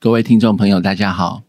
[0.00, 1.42] 各位听众朋友，大家好，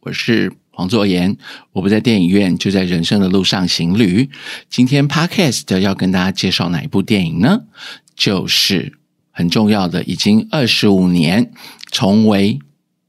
[0.00, 1.38] 我是黄作言。
[1.72, 4.28] 我不在电影院，就在人生的路上行旅。
[4.68, 7.62] 今天 Podcast 要跟大家介绍哪一部电影呢？
[8.14, 8.98] 就是
[9.30, 11.50] 很重要的，已经二十五年
[11.90, 12.58] 重为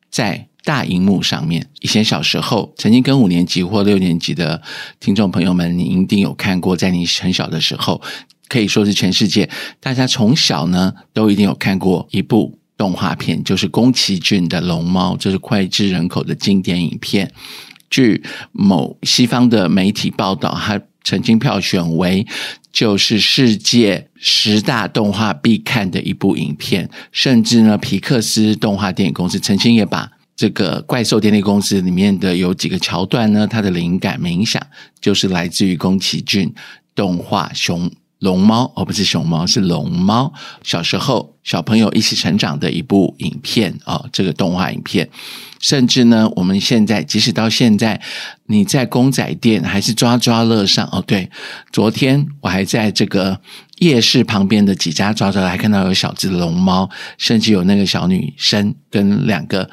[0.09, 1.67] 在大荧幕上面。
[1.81, 4.61] 以前小时候曾经跟五年级或六年级的
[5.01, 8.01] 听众朋友们，你一定有看过，在你很小的时候，
[8.47, 9.49] 可以说是全世界
[9.81, 12.57] 大家从小呢都一定有看过一部。
[12.77, 17.31] 动画片就是宫崎骏的《龙猫》，这是脍炙人口的经典影片。
[17.89, 22.25] 据某西方的媒体报道，它曾经票选为
[22.73, 26.89] 就是世界十大动画必看的一部影片。
[27.11, 34.61] 甚至呢，皮克斯动画电影公司曾经也把这个《怪兽电力公司》里面的有几个桥段呢，它的灵感冥想
[34.99, 36.53] 就是来自于宫崎骏
[36.93, 37.89] 动画熊。
[38.19, 40.33] 龙猫哦，不是熊猫，是龙猫。
[40.63, 45.09] 小时候小朋友一起成长的一部影片哦，这个动画影片，
[45.59, 48.01] 甚至呢，我们现在即使到现在，
[48.47, 51.03] 你在公仔店还是抓抓乐上哦。
[51.05, 51.29] 对，
[51.71, 53.39] 昨天我还在这个
[53.79, 59.69] 夜市旁边的几家抓抓，还看到有小只龙猫，甚至有那个小女生跟两个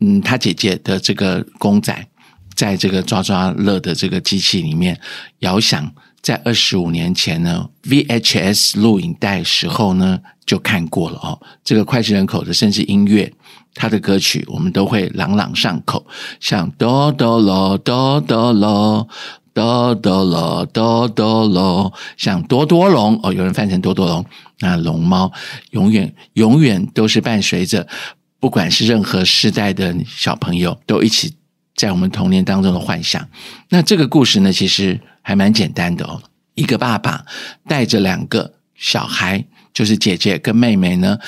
[0.00, 2.06] 嗯，她姐姐的这个公仔，
[2.54, 4.98] 在这个抓抓乐的这个机器里面
[5.40, 5.92] 摇响。
[6.24, 11.38] 在二十五年前呢，VHS 录影带时候呢就看过了哦。
[11.62, 13.30] 这个脍炙人口的，甚至音乐，
[13.74, 16.06] 他的歌曲我们都会朗朗上口，
[16.40, 19.06] 像哆哆咯哆哆咯
[19.52, 24.24] 哆哆咯哆哆咯，像多多龙哦，有人翻成多多龙。
[24.60, 25.30] 那龙猫
[25.72, 27.86] 永远永远都是伴随着，
[28.40, 31.34] 不管是任何时代的小朋友，都一起
[31.76, 33.28] 在我们童年当中的幻想。
[33.68, 34.98] 那这个故事呢，其实。
[35.26, 36.22] 还蛮简单的哦，
[36.54, 37.24] 一个爸爸
[37.66, 41.18] 带着两个小孩，就是姐姐跟妹妹呢，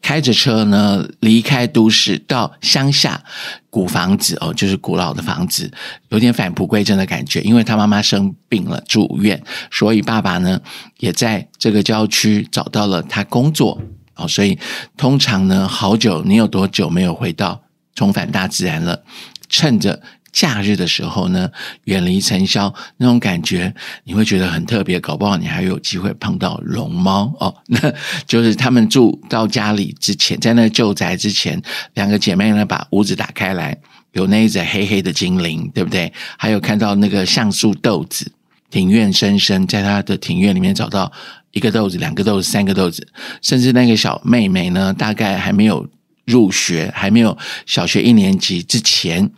[0.00, 3.22] 开着车呢离开都市到乡下
[3.68, 5.70] 古房子哦，就是古老的房子，
[6.08, 7.42] 有点返璞归真的感觉。
[7.42, 10.58] 因为他妈妈生病了住院，所以爸爸呢
[10.98, 13.78] 也在这个郊区找到了他工作
[14.14, 14.26] 哦。
[14.26, 14.58] 所以
[14.96, 17.62] 通常呢，好久你有多久没有回到
[17.94, 19.02] 重返大自然了？
[19.50, 20.02] 趁着。
[20.32, 21.50] 假日的时候呢，
[21.84, 23.72] 远离尘嚣，那种感觉
[24.04, 24.98] 你会觉得很特别。
[24.98, 27.54] 搞不好你还有机会碰到龙猫哦。
[27.68, 27.92] 那
[28.26, 31.60] 就是他们住到家里之前，在那旧宅之前，
[31.94, 33.76] 两个姐妹呢把屋子打开来，
[34.12, 36.12] 有那一只黑黑的精灵，对不对？
[36.38, 38.32] 还有看到那个橡树豆子，
[38.70, 41.12] 庭院深深，在他的庭院里面找到
[41.50, 43.06] 一个豆子、两个豆子、三个豆子，
[43.42, 45.86] 甚至那个小妹妹呢，大概还没有。
[46.24, 49.28] 入学还没有小学一年级之前，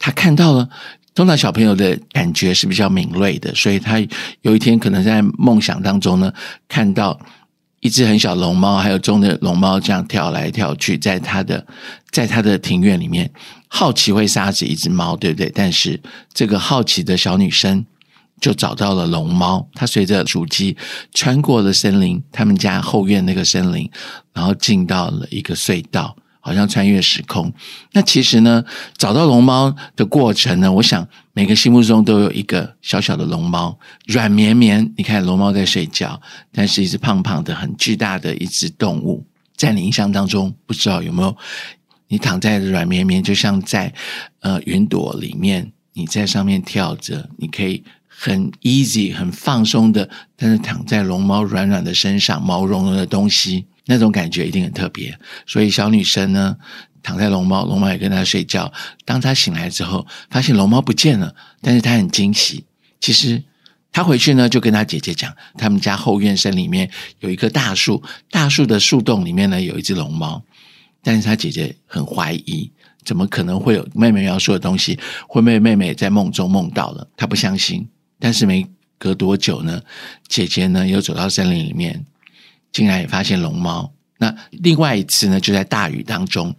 [0.00, 0.68] 他看到了。
[1.12, 4.00] 通常小朋友的感觉是比较敏锐的，所以他
[4.42, 6.32] 有一天可能在梦想当中呢，
[6.68, 7.18] 看到
[7.80, 11.66] 一只很小龙猫，还有中的龙猫这样跳来跳去，在他的
[12.12, 13.28] 在他的庭院里面，
[13.66, 15.50] 好奇会杀死一只猫，对不对？
[15.52, 16.00] 但是
[16.32, 17.84] 这个好奇的小女生
[18.40, 20.76] 就找到了龙猫，她随着主机
[21.12, 23.90] 穿过了森林，他们家后院那个森林，
[24.32, 26.16] 然后进到了一个隧道。
[26.40, 27.52] 好像穿越时空。
[27.92, 28.64] 那其实呢，
[28.96, 34.92] 找到龙猫的过程呢，我想每个心目中都有一个小小的龙猫，软绵绵。
[34.96, 36.20] 你看龙猫在睡觉，
[36.52, 39.24] 但是一只胖胖的、很巨大的一只动物，
[39.56, 41.36] 在你印象当中，不知道有没有？
[42.08, 43.94] 你躺在软绵绵，就像在
[44.40, 53.66] 呃云朵里面，你在上面跳着，你可以很 easy、很放松的，但是躺在龙猫软软的身上，毛茸茸的东西。
[53.90, 56.56] 那种感觉一定很特别，所以小女生呢
[57.02, 58.72] 躺在龙猫，龙猫也跟她睡觉。
[59.04, 62.64] 当她醒来之后，发现龙猫不见了，但是她很惊喜。
[63.00, 63.42] 其实
[63.90, 68.00] 她回去呢，就跟她姐姐讲，他们家后院森里面有一棵大树，
[68.30, 70.40] 大树的树洞里面呢有一只龙猫。
[71.02, 72.70] 但是她姐姐很怀疑，
[73.04, 74.96] 怎么可能会有妹妹要说的东西？
[75.26, 77.08] 会不会妹妹在梦中梦到了？
[77.16, 77.88] 她不相信。
[78.20, 78.64] 但是没
[78.98, 79.82] 隔多久呢，
[80.28, 82.04] 姐姐呢又走到森林里面。
[82.72, 83.92] 竟然也发现龙猫。
[84.18, 86.54] 那另外一次呢，就在大雨当中，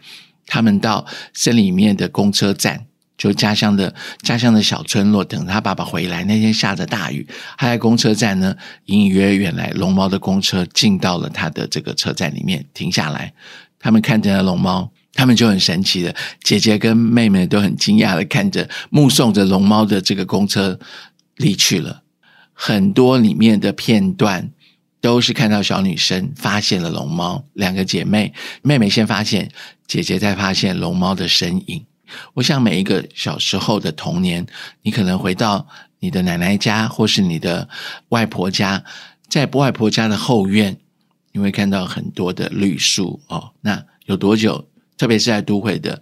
[0.47, 3.93] 他们到森林里面的公车站，就家乡的
[4.23, 6.23] 家乡的小村落，等他爸爸回来。
[6.23, 7.27] 那天下着大雨，
[7.59, 13.31] 他在公车站呢，隐隐约约来龙猫的公车进到了他的这个车站里面停下来。
[13.77, 20.79] 他们看见了龙猫，他们就很神奇的，姐姐跟妹妹都很惊讶的看着，目送着龙猫的这个公车
[21.35, 22.01] 离去了。
[22.53, 24.49] 很多里面的片段。
[25.01, 28.31] 都是看到小女生发现了龙猫，两个姐妹，
[28.61, 29.51] 妹妹先发现，
[29.87, 31.83] 姐姐再发现龙猫的身影。
[32.35, 34.45] 我想每一个小时候的童年，
[34.83, 35.67] 你可能回到
[35.99, 37.67] 你的奶奶家或是你的
[38.09, 38.83] 外婆家，
[39.27, 40.77] 在外婆家的后院，
[41.31, 43.51] 你会看到很多的绿树哦。
[43.61, 45.99] 那有多久特别是在都会的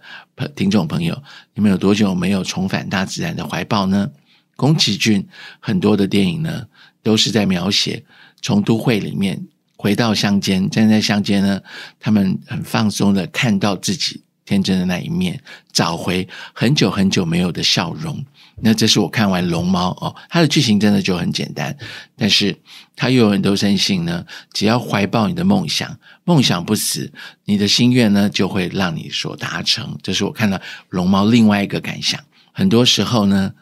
[0.54, 1.22] 听众朋友，
[1.54, 4.10] 你们有多久没有重返大自然的怀抱呢？
[4.56, 5.26] 宫崎骏
[5.58, 6.66] 很多的电影呢，
[7.10, 8.04] 都是在描写
[8.40, 11.60] 从都会里面回到乡间，站在乡间呢，
[11.98, 15.42] 他们很放松的看到自己天真的那一面，
[15.72, 18.24] 找回很久很久没有的笑容。
[18.62, 21.76] 那这是我看完《龙猫》哦，它的剧情真的就很简单，
[22.16, 22.56] 但是
[22.94, 24.24] 它又有很多深信呢。
[24.52, 27.12] 只要怀抱你的梦想，梦想不死，
[27.46, 29.98] 你的心愿呢就会让你所达成。
[30.00, 30.56] 这是我看到
[30.90, 32.20] 《龙猫》另外一个感想。
[32.52, 33.52] 很多时候呢，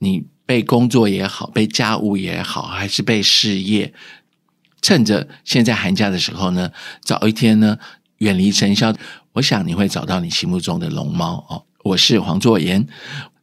[0.00, 3.94] 你被工作也好，被家务也好，还是被事业，
[4.82, 6.72] 趁着现在寒假的时候呢，
[7.04, 7.78] 早一天呢
[8.18, 8.92] 远离尘嚣，
[9.34, 11.62] 我想你会找到你心目中的龙猫哦。
[11.84, 12.84] 我是黄作言。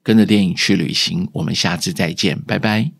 [0.03, 2.91] 跟着电影去旅行，我们下次再见，拜拜。